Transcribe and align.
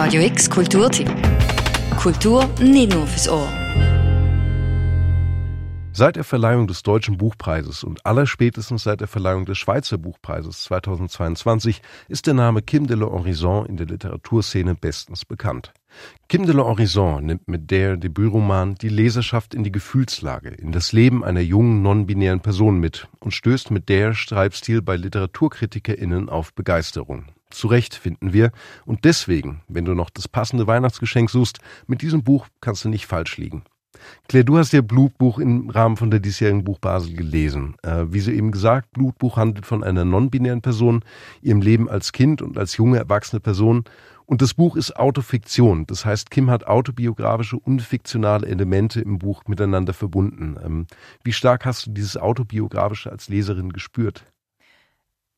Radio 0.00 0.22
X 0.22 0.48
Kulturtipp. 0.48 1.10
Kultur 1.96 2.48
nicht 2.60 2.94
nur 2.94 3.04
fürs 3.08 3.28
Ohr. 3.28 3.48
Seit 5.92 6.14
der 6.14 6.22
Verleihung 6.22 6.68
des 6.68 6.84
Deutschen 6.84 7.18
Buchpreises 7.18 7.82
und 7.82 8.06
allerspätestens 8.06 8.84
seit 8.84 9.00
der 9.00 9.08
Verleihung 9.08 9.44
des 9.44 9.58
Schweizer 9.58 9.98
Buchpreises 9.98 10.62
2022 10.62 11.82
ist 12.06 12.28
der 12.28 12.34
Name 12.34 12.62
Kim 12.62 12.86
de 12.86 12.96
l'Horizon 12.96 13.66
in 13.66 13.76
der 13.76 13.88
Literaturszene 13.88 14.76
bestens 14.76 15.24
bekannt. 15.24 15.72
Kim 16.28 16.46
de 16.46 16.54
l'Horizon 16.54 17.20
nimmt 17.22 17.48
mit 17.48 17.68
der 17.72 17.96
Debütroman 17.96 18.76
die 18.76 18.90
Leserschaft 18.90 19.52
in 19.52 19.64
die 19.64 19.72
Gefühlslage, 19.72 20.50
in 20.50 20.70
das 20.70 20.92
Leben 20.92 21.24
einer 21.24 21.40
jungen 21.40 21.82
non-binären 21.82 22.38
Person 22.38 22.78
mit 22.78 23.08
und 23.18 23.32
stößt 23.32 23.72
mit 23.72 23.88
der 23.88 24.14
Schreibstil 24.14 24.80
bei 24.80 24.94
LiteraturkritikerInnen 24.94 26.28
auf 26.28 26.54
Begeisterung. 26.54 27.24
Zu 27.50 27.68
Recht 27.68 27.94
finden 27.94 28.32
wir. 28.32 28.52
Und 28.84 29.04
deswegen, 29.04 29.62
wenn 29.68 29.84
du 29.84 29.94
noch 29.94 30.10
das 30.10 30.28
passende 30.28 30.66
Weihnachtsgeschenk 30.66 31.30
suchst, 31.30 31.58
mit 31.86 32.02
diesem 32.02 32.22
Buch 32.22 32.46
kannst 32.60 32.84
du 32.84 32.88
nicht 32.88 33.06
falsch 33.06 33.36
liegen. 33.38 33.64
Claire, 34.28 34.44
du 34.44 34.58
hast 34.58 34.72
ja 34.72 34.82
Blutbuch 34.82 35.38
im 35.38 35.70
Rahmen 35.70 35.96
von 35.96 36.10
der 36.10 36.20
diesjährigen 36.20 36.64
Buch 36.64 36.78
Basel 36.78 37.14
gelesen. 37.14 37.76
Äh, 37.82 38.04
wie 38.08 38.20
eben 38.30 38.52
gesagt, 38.52 38.92
Blutbuch 38.92 39.36
handelt 39.36 39.66
von 39.66 39.82
einer 39.82 40.04
non-binären 40.04 40.60
Person, 40.60 41.02
ihrem 41.42 41.62
Leben 41.62 41.88
als 41.88 42.12
Kind 42.12 42.42
und 42.42 42.58
als 42.58 42.76
junge 42.76 42.98
erwachsene 42.98 43.40
Person. 43.40 43.84
Und 44.26 44.42
das 44.42 44.52
Buch 44.52 44.76
ist 44.76 44.94
Autofiktion. 44.96 45.86
Das 45.86 46.04
heißt, 46.04 46.30
Kim 46.30 46.50
hat 46.50 46.66
autobiografische 46.66 47.58
und 47.58 47.80
fiktionale 47.80 48.46
Elemente 48.46 49.00
im 49.00 49.18
Buch 49.18 49.44
miteinander 49.46 49.94
verbunden. 49.94 50.56
Ähm, 50.62 50.86
wie 51.24 51.32
stark 51.32 51.64
hast 51.64 51.86
du 51.86 51.90
dieses 51.90 52.18
Autobiografische 52.18 53.10
als 53.10 53.28
Leserin 53.28 53.72
gespürt? 53.72 54.24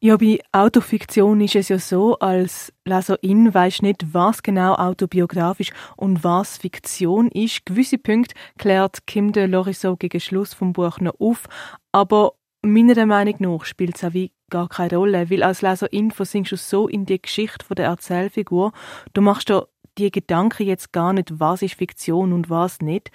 Ja, 0.02 0.16
bei 0.16 0.38
Autofiktion 0.52 1.42
ist 1.42 1.56
es 1.56 1.68
ja 1.68 1.78
so, 1.78 2.18
als 2.20 2.72
Leserin 2.86 3.52
weisst 3.52 3.82
nicht, 3.82 4.14
was 4.14 4.42
genau 4.42 4.72
autobiografisch 4.72 5.72
und 5.94 6.24
was 6.24 6.56
Fiktion 6.56 7.28
ist. 7.28 7.66
Gewisse 7.66 7.98
Punkte 7.98 8.34
klärt 8.56 9.06
Kim 9.06 9.32
de 9.32 9.44
Lorisso 9.44 9.98
gegen 9.98 10.18
Schluss 10.18 10.54
vom 10.54 10.72
Buch 10.72 11.00
noch 11.00 11.20
auf, 11.20 11.48
aber 11.92 12.32
meiner 12.62 13.04
Meinung 13.04 13.34
nach 13.40 13.66
spielt 13.66 13.96
es 13.96 14.04
auch 14.04 14.14
wie 14.14 14.32
gar 14.48 14.70
keine 14.70 14.96
Rolle, 14.96 15.28
weil 15.28 15.42
als 15.42 15.60
Leserin 15.60 16.12
versinkst 16.12 16.52
du 16.52 16.56
so 16.56 16.88
in 16.88 17.04
die 17.04 17.20
Geschichte 17.20 17.74
der 17.74 17.84
Erzählfigur, 17.84 18.72
du 19.12 19.20
machst 19.20 19.50
dir 19.50 19.68
die 19.98 20.10
Gedanken 20.10 20.66
jetzt 20.66 20.94
gar 20.94 21.12
nicht, 21.12 21.38
was 21.38 21.60
ist 21.60 21.74
Fiktion 21.74 22.32
und 22.32 22.48
was 22.48 22.80
nicht. 22.80 23.10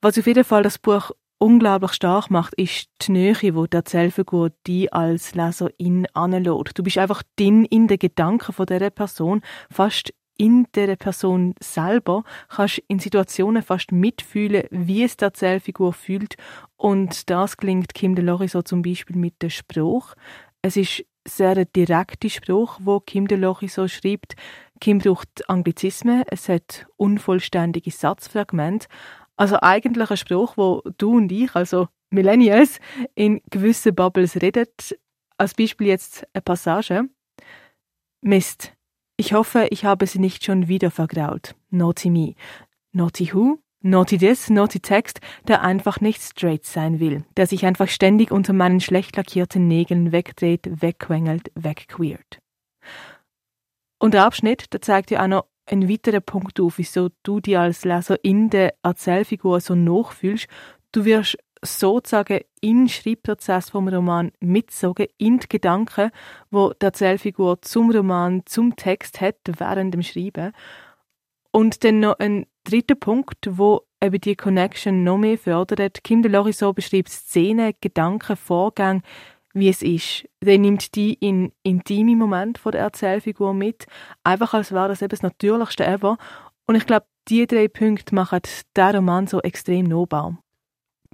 Was 0.00 0.16
auf 0.16 0.26
jeden 0.26 0.44
Fall 0.44 0.62
das 0.62 0.78
Buch 0.78 1.10
unglaublich 1.38 1.92
stark 1.92 2.30
macht, 2.30 2.54
ist 2.54 2.88
die 3.02 3.12
Nähe, 3.12 3.54
wo 3.54 3.66
der 3.66 3.78
Erzählfigur 3.78 4.50
die 4.66 4.92
als 4.92 5.34
Leserin 5.34 6.06
anlässt. 6.12 6.78
Du 6.78 6.82
bist 6.82 6.98
einfach 6.98 7.22
drin 7.36 7.64
in 7.64 7.86
den 7.86 7.98
Gedanken 7.98 8.52
von 8.52 8.66
dieser 8.66 8.90
Person, 8.90 9.42
fast 9.70 10.12
in 10.36 10.66
der 10.74 10.96
Person 10.96 11.54
selber, 11.60 12.22
kannst 12.48 12.82
in 12.86 13.00
Situationen 13.00 13.62
fast 13.62 13.90
mitfühlen, 13.92 14.64
wie 14.70 15.02
es 15.02 15.16
der 15.16 15.26
Erzählfigur 15.26 15.92
fühlt. 15.92 16.36
Und 16.76 17.28
das 17.28 17.56
klingt 17.56 17.92
Kim 17.94 18.14
de 18.14 18.24
Loriso 18.24 18.62
zum 18.62 18.82
Beispiel 18.82 19.16
mit 19.16 19.42
dem 19.42 19.50
Spruch. 19.50 20.14
Es 20.62 20.76
ist 20.76 21.04
sehr 21.26 21.56
ein 21.56 21.66
direkter 21.74 22.30
Spruch, 22.30 22.78
wo 22.82 23.00
Kim 23.00 23.26
de 23.26 23.36
Loriso 23.36 23.88
schreibt. 23.88 24.34
Kim 24.80 24.98
braucht 24.98 25.48
Anglizismen, 25.48 26.22
es 26.28 26.48
hat 26.48 26.86
unvollständige 26.96 27.90
Satzfragmente, 27.90 28.86
also 29.38 29.58
eigentlich 29.62 30.10
ein 30.10 30.16
Spruch, 30.16 30.56
wo 30.56 30.82
du 30.98 31.16
und 31.16 31.32
ich, 31.32 31.54
also 31.54 31.88
Millennials, 32.10 32.80
in 33.14 33.40
gewissen 33.50 33.94
Bubbles 33.94 34.36
redet. 34.42 34.98
Als 35.36 35.54
Beispiel 35.54 35.86
jetzt 35.86 36.26
eine 36.32 36.42
Passage. 36.42 37.04
Mist. 38.20 38.72
Ich 39.16 39.32
hoffe, 39.32 39.68
ich 39.70 39.84
habe 39.84 40.06
sie 40.06 40.18
nicht 40.18 40.44
schon 40.44 40.68
wieder 40.68 40.90
vergrault. 40.90 41.54
Naughty 41.70 42.10
me. 42.10 42.34
Naughty 42.92 43.32
who? 43.32 43.58
Naughty 43.80 44.18
this, 44.18 44.50
naughty 44.50 44.80
Text, 44.80 45.20
der 45.46 45.62
einfach 45.62 46.00
nicht 46.00 46.20
straight 46.20 46.66
sein 46.66 46.98
will, 46.98 47.24
der 47.36 47.46
sich 47.46 47.64
einfach 47.64 47.86
ständig 47.86 48.32
unter 48.32 48.52
meinen 48.52 48.80
schlecht 48.80 49.16
lackierten 49.16 49.68
Nägeln 49.68 50.10
wegdreht, 50.10 50.82
wegquengelt, 50.82 51.52
wegqueert. 51.54 52.40
Und 54.00 54.14
der 54.14 54.24
Abschnitt, 54.24 54.72
der 54.72 54.82
zeigt 54.82 55.12
ja 55.12 55.22
auch 55.22 55.28
noch 55.28 55.44
ein 55.70 55.88
weiterer 55.88 56.20
Punkt 56.20 56.60
auf, 56.60 56.78
wieso 56.78 57.10
du 57.22 57.40
dir 57.40 57.60
als 57.60 57.84
Leser 57.84 58.22
in 58.22 58.50
der 58.50 58.74
Erzählfigur 58.82 59.60
so 59.60 59.74
nachfühlst. 59.74 60.48
Du 60.92 61.04
wirst 61.04 61.38
sozusagen 61.62 62.40
in 62.60 62.84
den 62.84 62.88
Schreibprozess 62.88 63.70
vom 63.70 63.88
Roman 63.88 64.32
mitsogen, 64.40 65.06
in 65.18 65.38
die 65.38 65.48
Gedanken, 65.48 66.10
wo 66.50 66.72
die 66.72 66.86
Erzählfigur 66.86 67.60
zum 67.62 67.90
Roman, 67.90 68.42
zum 68.46 68.76
Text 68.76 69.20
hat 69.20 69.36
während 69.44 69.94
dem 69.94 70.02
Schreiben. 70.02 70.52
Und 71.50 71.82
dann 71.84 72.00
noch 72.00 72.18
ein 72.18 72.46
dritter 72.64 72.94
Punkt, 72.94 73.48
wo 73.50 73.82
eben 74.02 74.20
die 74.20 74.36
Connection 74.36 75.02
noch 75.02 75.18
mehr 75.18 75.38
fördert. 75.38 76.04
Kim 76.04 76.22
de 76.22 76.30
Loriso 76.30 76.72
beschreibt 76.72 77.08
Szenen, 77.08 77.72
Gedanken, 77.80 78.36
Vorgänge, 78.36 79.02
wie 79.58 79.68
es 79.68 79.82
ist. 79.82 80.28
Der 80.42 80.58
nimmt 80.58 80.94
die 80.94 81.14
in 81.14 81.52
intime 81.62 82.16
Momente 82.16 82.60
von 82.60 82.72
der 82.72 82.82
Erzählfigur 82.82 83.54
mit, 83.54 83.86
einfach 84.24 84.54
als 84.54 84.72
wäre 84.72 84.88
das 84.88 85.02
eben 85.02 85.10
das 85.10 85.22
Natürlichste 85.22 85.86
ever. 85.86 86.18
Und 86.66 86.74
ich 86.74 86.86
glaube, 86.86 87.06
die 87.28 87.46
drei 87.46 87.68
Punkte 87.68 88.14
machen 88.14 88.40
den 88.76 88.96
Roman 88.96 89.26
so 89.26 89.40
extrem 89.40 89.86
nahbar. 89.86 90.38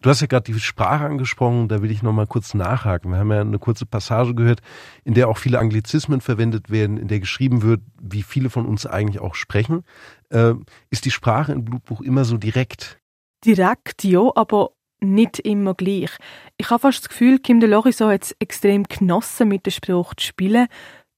Du 0.01 0.11
hast 0.11 0.21
ja 0.21 0.27
gerade 0.27 0.53
die 0.53 0.61
Sprache 0.61 1.07
angesprochen, 1.07 1.69
da 1.69 1.81
will 1.81 1.91
ich 1.91 2.03
noch 2.03 2.13
mal 2.13 2.27
kurz 2.27 2.53
nachhaken. 2.53 3.11
Wir 3.11 3.19
haben 3.19 3.31
ja 3.31 3.41
eine 3.41 3.59
kurze 3.59 3.87
Passage 3.87 4.35
gehört, 4.35 4.61
in 5.05 5.15
der 5.15 5.29
auch 5.29 5.39
viele 5.39 5.59
Anglizismen 5.59 6.21
verwendet 6.21 6.71
werden, 6.71 6.99
in 6.99 7.09
der 7.09 7.21
geschrieben 7.21 7.63
wird, 7.63 7.81
wie 8.03 8.23
viele 8.23 8.51
von 8.51 8.67
uns 8.67 8.85
eigentlich 8.85 9.21
auch 9.23 9.35
sprechen. 9.35 9.83
Äh, 10.29 10.55
ist 10.91 11.07
die 11.07 11.11
Sprache 11.11 11.53
in 11.53 11.65
Blutbuch 11.65 12.01
immer 12.03 12.25
so 12.25 12.37
direkt? 12.37 12.99
Direkt, 13.47 14.05
ja, 14.05 14.31
aber 14.35 14.73
nicht 15.05 15.39
immer 15.41 15.75
gleich. 15.75 16.11
Ich 16.57 16.71
habe 16.71 16.81
fast 16.81 17.03
das 17.03 17.09
Gefühl, 17.09 17.39
Kim 17.39 17.61
de 17.61 17.69
Loriso 17.69 18.09
hat 18.09 18.25
es 18.25 18.37
extrem 18.39 18.85
genossen, 18.85 19.49
mit 19.49 19.67
der 19.67 19.71
Sprache 19.71 20.17
zu 20.17 20.27
spielen. 20.27 20.67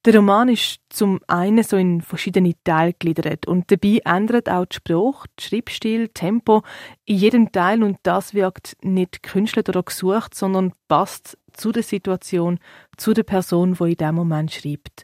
Der 0.05 0.15
Roman 0.15 0.47
ist 0.47 0.79
zum 0.89 1.19
einen 1.27 1.63
so 1.63 1.75
in 1.75 2.01
verschiedene 2.01 2.53
Teile 2.63 2.93
gegliedert 2.93 3.45
und 3.45 3.69
dabei 3.71 3.99
ändert 4.05 4.47
auch 4.47 4.65
die 4.65 4.77
Sprache, 4.77 5.27
der 5.37 5.43
Schreibstil, 5.43 6.07
Tempo 6.09 6.61
in 7.03 7.17
jedem 7.17 7.51
Teil 7.51 7.83
und 7.83 7.97
das 8.03 8.33
wirkt 8.33 8.77
nicht 8.81 9.21
künstlich 9.21 9.67
oder 9.67 9.83
gesucht, 9.83 10.33
sondern 10.33 10.71
passt 10.87 11.37
zu 11.51 11.71
der 11.73 11.83
Situation, 11.83 12.59
zu 12.95 13.13
der 13.13 13.23
Person, 13.23 13.73
die 13.73 13.91
in 13.91 13.97
dem 13.97 14.15
Moment 14.15 14.53
schreibt. 14.53 15.03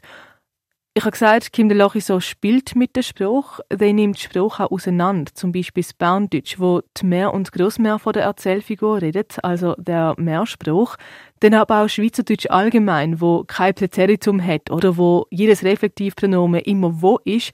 Ich 0.96 1.02
habe 1.02 1.10
gesagt, 1.10 1.52
Kim 1.52 1.68
de 1.68 1.76
Lochiso 1.76 2.20
spielt 2.20 2.76
mit 2.76 2.94
dem 2.94 3.02
Spruch. 3.02 3.58
Der 3.68 3.92
nimmt 3.92 4.16
Spruch 4.16 4.60
auch 4.60 4.70
auseinander. 4.70 5.34
Zum 5.34 5.50
Beispiel 5.50 5.82
das 5.82 5.92
Berndeutsch, 5.92 6.60
wo 6.60 6.82
die 6.96 7.06
Mehr- 7.06 7.34
und 7.34 7.50
Großmehr 7.50 7.98
von 7.98 8.12
der 8.12 8.22
Erzählfigur 8.22 9.02
redet, 9.02 9.42
also 9.42 9.74
der 9.76 10.14
Mehrspruch. 10.18 10.94
Dann 11.40 11.54
aber 11.54 11.82
auch 11.82 11.88
Schweizerdeutsch 11.88 12.46
allgemein, 12.48 13.20
wo 13.20 13.42
kein 13.42 13.74
Präteritum 13.74 14.40
hat 14.40 14.70
oder 14.70 14.96
wo 14.96 15.26
jedes 15.30 15.64
Reflektivpronomen 15.64 16.60
immer 16.60 17.02
wo 17.02 17.18
ist. 17.24 17.50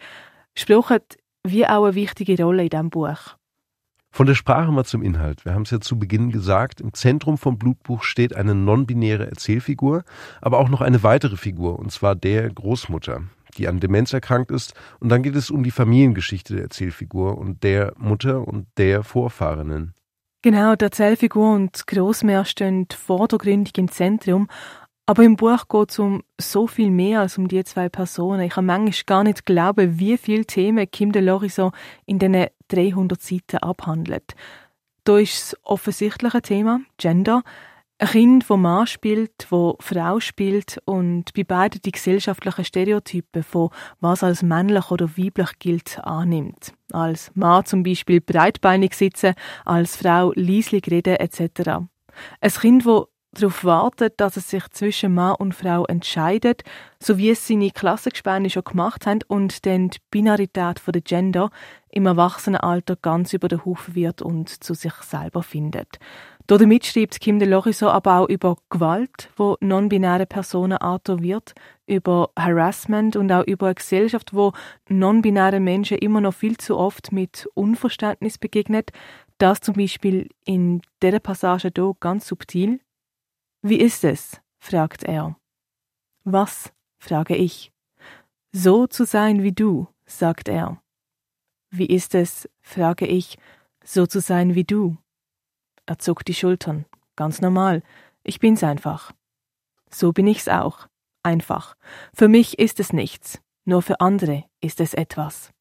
Spruch 0.54 0.90
hat 0.90 1.16
wie 1.42 1.66
auch 1.66 1.84
eine 1.84 1.94
wichtige 1.94 2.44
Rolle 2.44 2.64
in 2.64 2.68
diesem 2.68 2.90
Buch. 2.90 3.39
Von 4.12 4.26
der 4.26 4.34
Sprache 4.34 4.72
mal 4.72 4.84
zum 4.84 5.02
Inhalt. 5.02 5.44
Wir 5.44 5.54
haben 5.54 5.62
es 5.62 5.70
ja 5.70 5.80
zu 5.80 5.98
Beginn 5.98 6.30
gesagt, 6.30 6.80
im 6.80 6.92
Zentrum 6.92 7.38
vom 7.38 7.58
Blutbuch 7.58 8.02
steht 8.02 8.34
eine 8.34 8.56
non-binäre 8.56 9.26
Erzählfigur, 9.26 10.02
aber 10.40 10.58
auch 10.58 10.68
noch 10.68 10.80
eine 10.80 11.02
weitere 11.04 11.36
Figur, 11.36 11.78
und 11.78 11.92
zwar 11.92 12.16
der 12.16 12.50
Großmutter, 12.50 13.22
die 13.56 13.68
an 13.68 13.78
Demenz 13.78 14.12
erkrankt 14.12 14.50
ist. 14.50 14.74
Und 14.98 15.10
dann 15.10 15.22
geht 15.22 15.36
es 15.36 15.50
um 15.50 15.62
die 15.62 15.70
Familiengeschichte 15.70 16.54
der 16.54 16.64
Erzählfigur 16.64 17.38
und 17.38 17.62
der 17.62 17.94
Mutter 17.98 18.46
und 18.46 18.66
der 18.78 19.04
Vorfahrenen. 19.04 19.94
Genau, 20.42 20.74
die 20.74 20.86
Erzählfigur 20.86 21.52
und 21.52 21.86
Großmeer 21.86 22.46
stehen 22.46 22.86
vordergründig 22.90 23.76
im 23.76 23.90
Zentrum, 23.90 24.48
aber 25.10 25.24
im 25.24 25.34
Buch 25.34 25.66
geht 25.68 25.90
es 25.90 25.98
um 25.98 26.22
so 26.40 26.68
viel 26.68 26.88
mehr 26.88 27.18
als 27.18 27.36
um 27.36 27.48
die 27.48 27.64
zwei 27.64 27.88
Personen. 27.88 28.42
Ich 28.42 28.52
kann 28.52 28.66
manchmal 28.66 29.02
gar 29.06 29.24
nicht 29.24 29.44
glauben, 29.44 29.98
wie 29.98 30.16
viele 30.16 30.44
Themen 30.44 30.88
Kim 30.88 31.10
de 31.10 31.20
Loriso 31.20 31.72
in 32.06 32.20
diesen 32.20 32.46
300 32.68 33.20
Seiten 33.20 33.56
abhandelt. 33.56 34.36
Da 35.02 35.18
ist 35.18 35.34
das 35.34 35.56
offensichtliche 35.64 36.42
Thema, 36.42 36.82
Gender. 36.96 37.42
Ein 37.98 38.06
Kind, 38.06 38.44
das 38.48 38.56
Mann 38.56 38.86
spielt, 38.86 39.48
wo 39.50 39.76
Frau 39.80 40.20
spielt 40.20 40.80
und 40.84 41.34
bei 41.34 41.42
beiden 41.42 41.82
die 41.82 41.90
gesellschaftlichen 41.90 42.64
Stereotypen 42.64 43.42
von 43.42 43.70
was 43.98 44.22
als 44.22 44.44
männlich 44.44 44.92
oder 44.92 45.08
weiblich 45.18 45.58
gilt 45.58 45.98
annimmt. 46.04 46.72
Als 46.92 47.32
Mann 47.34 47.64
zum 47.64 47.82
Beispiel 47.82 48.20
breitbeinig 48.20 48.94
sitzen, 48.94 49.34
als 49.64 49.96
Frau 49.96 50.30
leislich 50.36 50.88
reden 50.88 51.16
etc. 51.16 51.80
Ein 52.40 52.50
Kind, 52.52 52.86
das 52.86 53.06
darauf 53.32 53.64
wartet, 53.64 54.20
dass 54.20 54.36
es 54.36 54.50
sich 54.50 54.68
zwischen 54.70 55.14
Mann 55.14 55.36
und 55.36 55.54
Frau 55.54 55.84
entscheidet, 55.86 56.62
so 56.98 57.18
wie 57.18 57.30
es 57.30 57.46
seine 57.46 57.70
Klassengespäne 57.70 58.50
schon 58.50 58.64
gemacht 58.64 59.06
haben 59.06 59.20
und 59.28 59.66
dann 59.66 59.90
die 59.90 59.98
Binarität 60.10 60.80
der 60.86 61.00
Gender 61.00 61.50
im 61.90 62.06
Erwachsenenalter 62.06 62.96
ganz 62.96 63.32
über 63.32 63.48
den 63.48 63.64
Haufen 63.64 63.94
wird 63.94 64.22
und 64.22 64.62
zu 64.62 64.74
sich 64.74 64.94
selber 64.94 65.42
findet. 65.42 65.98
Damit 66.46 66.84
schreibt 66.84 67.20
Kim 67.20 67.38
de 67.38 67.48
Loriso 67.48 67.88
aber 67.88 68.18
auch 68.18 68.28
über 68.28 68.56
Gewalt, 68.70 69.30
wo 69.36 69.56
non-binäre 69.60 70.26
Personen 70.26 70.78
wird, 70.80 71.54
über 71.86 72.30
Harassment 72.36 73.14
und 73.14 73.30
auch 73.30 73.44
über 73.46 73.66
eine 73.66 73.76
Gesellschaft, 73.76 74.34
wo 74.34 74.52
non-binäre 74.88 75.60
Menschen 75.60 75.98
immer 75.98 76.20
noch 76.20 76.34
viel 76.34 76.56
zu 76.56 76.76
oft 76.76 77.12
mit 77.12 77.48
Unverständnis 77.54 78.36
begegnet. 78.36 78.90
Das 79.38 79.60
zum 79.60 79.74
Beispiel 79.74 80.28
in 80.44 80.82
dieser 81.00 81.20
Passage 81.20 81.70
hier 81.72 81.94
ganz 82.00 82.26
subtil. 82.26 82.80
Wie 83.62 83.78
ist 83.78 84.04
es? 84.04 84.40
fragt 84.58 85.04
er. 85.04 85.36
Was? 86.24 86.72
frage 86.98 87.36
ich. 87.36 87.72
So 88.52 88.86
zu 88.86 89.04
sein 89.04 89.42
wie 89.42 89.52
du, 89.52 89.88
sagt 90.06 90.48
er. 90.48 90.82
Wie 91.70 91.86
ist 91.86 92.14
es? 92.14 92.48
frage 92.62 93.06
ich, 93.06 93.38
so 93.84 94.06
zu 94.06 94.20
sein 94.20 94.54
wie 94.54 94.64
du. 94.64 94.96
Er 95.86 95.98
zuckt 95.98 96.28
die 96.28 96.34
Schultern. 96.34 96.86
Ganz 97.16 97.40
normal. 97.40 97.82
Ich 98.22 98.38
bin's 98.40 98.64
einfach. 98.64 99.12
So 99.90 100.12
bin 100.12 100.26
ich's 100.26 100.48
auch. 100.48 100.86
Einfach. 101.22 101.76
Für 102.14 102.28
mich 102.28 102.58
ist 102.58 102.80
es 102.80 102.92
nichts. 102.94 103.42
Nur 103.66 103.82
für 103.82 104.00
andere 104.00 104.44
ist 104.62 104.80
es 104.80 104.94
etwas. 104.94 105.52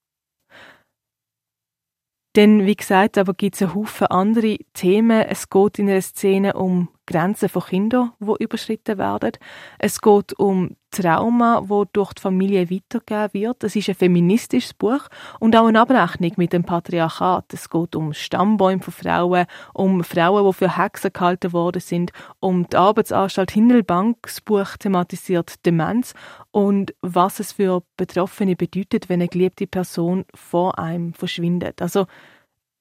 Denn 2.36 2.66
wie 2.66 2.76
gesagt, 2.76 3.18
aber 3.18 3.34
gibt 3.34 3.56
es 3.56 3.62
einen 3.62 3.76
Haufen 3.76 4.08
andere 4.08 4.58
Themen. 4.74 5.22
Es 5.22 5.50
geht 5.50 5.80
in 5.80 5.90
einer 5.90 6.02
Szene 6.02 6.54
um 6.54 6.90
Grenzen 7.10 7.50
von 7.50 7.64
Kindern, 7.64 8.12
wo 8.20 8.36
überschritten 8.36 9.00
werden. 9.00 9.32
Es 9.80 10.00
geht 10.00 10.38
um 10.38 10.76
Trauma, 10.92 11.64
wo 11.66 11.86
durch 11.86 12.14
die 12.14 12.22
Familie 12.22 12.70
weitergegeben 12.70 13.34
wird. 13.34 13.64
Es 13.64 13.76
ist 13.76 13.90
ein 13.90 13.96
feministisches 13.96 14.76
Buch 14.76 15.08
und 15.40 15.56
auch 15.56 15.66
eine 15.66 15.82
Abrechnung 15.82 16.34
mit 16.38 16.54
dem 16.54 16.64
Patriarchat. 16.64 17.52
Es 17.52 17.70
geht 17.70 17.96
um 17.96 18.14
Stammbäume 18.14 18.84
von 18.84 18.94
Frauen, 18.94 19.48
um 19.74 20.04
Frauen, 20.04 20.46
die 20.46 20.54
für 20.54 20.78
Hexen 20.78 21.12
gehalten 21.12 21.52
worden 21.52 21.82
sind, 21.82 22.12
um 22.40 22.68
die 22.68 22.78
Arbeitsanstalt 22.78 23.50
Hindelbank. 23.52 24.18
Das 24.22 24.42
Buch 24.42 24.78
thematisiert 24.78 25.66
Demenz 25.66 26.14
und 26.52 26.94
was 27.02 27.40
es 27.40 27.54
für 27.54 27.82
Betroffene 27.98 28.56
bedeutet, 28.56 29.10
wenn 29.10 29.20
eine 29.20 29.30
geliebte 29.30 29.66
Person 29.66 30.26
vor 30.36 30.78
einem 30.78 31.14
verschwindet. 31.16 31.82
Also 31.82 32.06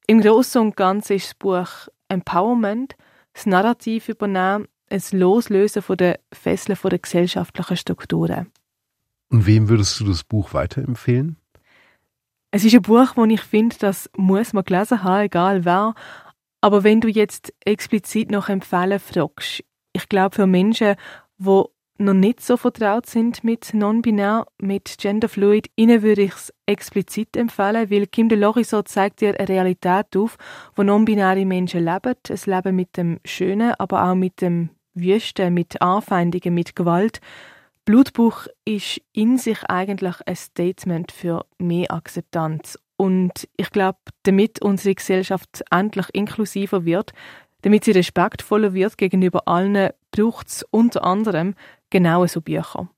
im 0.06 0.20
Großen 0.20 0.60
und 0.60 0.76
Ganzen 0.76 1.16
ist 1.16 1.28
das 1.28 1.34
Buch 1.34 1.88
Empowerment, 2.08 2.94
das 3.38 3.46
Narrativ 3.46 4.08
übernehmen, 4.08 4.66
ein 4.90 5.02
Loslösen 5.12 5.80
von 5.80 5.96
der 5.96 6.18
Fesseln 6.32 6.74
von 6.74 6.90
der 6.90 6.98
gesellschaftlichen 6.98 7.76
Strukturen. 7.76 8.50
Und 9.30 9.46
wem 9.46 9.68
würdest 9.68 10.00
du 10.00 10.04
das 10.04 10.24
Buch 10.24 10.54
weiterempfehlen? 10.54 11.36
Es 12.50 12.64
ist 12.64 12.74
ein 12.74 12.82
Buch, 12.82 13.12
wo 13.14 13.24
ich 13.26 13.42
finde, 13.42 13.76
das 13.78 14.10
muss 14.16 14.54
man 14.54 14.64
gelesen 14.64 15.04
haben, 15.04 15.26
egal 15.26 15.64
wer. 15.64 15.94
Aber 16.60 16.82
wenn 16.82 17.00
du 17.00 17.08
jetzt 17.08 17.52
explizit 17.64 18.30
noch 18.30 18.48
empfehlen 18.48 18.98
fragst, 18.98 19.62
ich 19.92 20.08
glaube 20.08 20.34
für 20.34 20.46
Menschen, 20.46 20.96
die 21.38 21.62
noch 21.98 22.14
nicht 22.14 22.40
so 22.40 22.56
vertraut 22.56 23.06
sind 23.06 23.42
mit 23.44 23.74
Non-Binär, 23.74 24.46
mit 24.58 24.96
Genderfluid, 24.98 25.68
ihnen 25.76 26.02
würde 26.02 26.22
ich 26.22 26.32
es 26.32 26.54
explizit 26.66 27.36
empfehlen, 27.36 27.90
weil 27.90 28.06
Kim 28.06 28.28
de 28.28 28.38
Loriso 28.38 28.82
zeigt 28.82 29.20
dir 29.20 29.38
eine 29.38 29.48
Realität 29.48 30.16
auf, 30.16 30.36
wo 30.76 30.82
non-binäre 30.82 31.44
Menschen 31.44 31.84
leben. 31.84 32.14
Es 32.28 32.46
leben 32.46 32.76
mit 32.76 32.96
dem 32.96 33.18
Schönen, 33.24 33.74
aber 33.78 34.08
auch 34.08 34.14
mit 34.14 34.40
dem 34.40 34.70
Wüsten, 34.94 35.54
mit 35.54 35.80
Anfeindungen, 35.82 36.54
mit 36.54 36.76
Gewalt. 36.76 37.20
Blutbuch 37.84 38.46
ist 38.64 39.00
in 39.12 39.38
sich 39.38 39.64
eigentlich 39.64 40.16
ein 40.26 40.36
Statement 40.36 41.10
für 41.10 41.46
mehr 41.58 41.90
Akzeptanz. 41.90 42.78
Und 42.96 43.48
ich 43.56 43.70
glaube, 43.70 43.98
damit 44.24 44.60
unsere 44.60 44.94
Gesellschaft 44.94 45.64
endlich 45.70 46.06
inklusiver 46.12 46.84
wird, 46.84 47.12
damit 47.62 47.84
sie 47.84 47.92
respektvoller 47.92 48.74
wird 48.74 48.98
gegenüber 48.98 49.48
allen, 49.48 49.90
braucht 50.10 50.48
es 50.48 50.64
unter 50.70 51.04
anderem 51.04 51.54
genau 51.90 52.26
so 52.26 52.40
Bücher. 52.40 52.88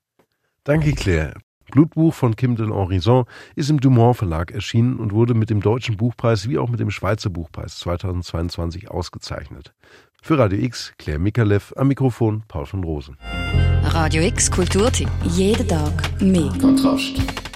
Danke, 0.63 0.93
Claire. 0.93 1.33
Blutbuch 1.71 2.13
von 2.13 2.35
Kim 2.35 2.55
de 2.55 2.65
l'Horizon 2.65 3.25
ist 3.55 3.69
im 3.69 3.79
Dumont 3.79 4.17
Verlag 4.17 4.51
erschienen 4.51 4.97
und 4.97 5.13
wurde 5.13 5.33
mit 5.33 5.49
dem 5.49 5.61
Deutschen 5.61 5.97
Buchpreis 5.97 6.49
wie 6.49 6.57
auch 6.57 6.69
mit 6.69 6.79
dem 6.79 6.91
Schweizer 6.91 7.29
Buchpreis 7.29 7.77
2022 7.79 8.91
ausgezeichnet. 8.91 9.73
Für 10.21 10.37
Radio 10.37 10.59
X, 10.59 10.93
Claire 10.97 11.19
Mikalev, 11.19 11.73
am 11.77 11.87
Mikrofon 11.87 12.43
Paul 12.47 12.65
von 12.65 12.83
Rosen. 12.83 13.17
Radio 13.83 14.21
X 14.21 14.51
Kulturtipp. 14.51 15.09
Jeden 15.23 15.67
Tag 15.67 16.21
mehr. 16.21 16.53
Kontrast. 16.59 17.50